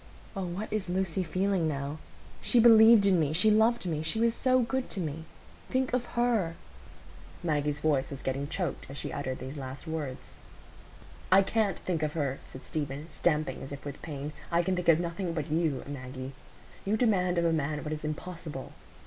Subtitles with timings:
[0.35, 1.99] Oh, what is Lucy feeling now?
[2.41, 5.25] She believed in me—she loved me—she was so good to me.
[5.69, 6.55] Think of her——"
[7.43, 10.37] Maggie's voice was getting choked as she uttered these last words.
[11.31, 14.33] "I can't think of her," said Stephen, stamping as if with pain.
[14.51, 16.33] "I can think of nothing but you, Maggie.
[16.83, 18.71] You demand of a man what is impossible.